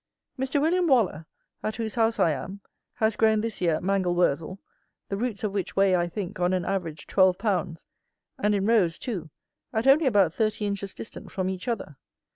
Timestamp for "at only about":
9.71-10.33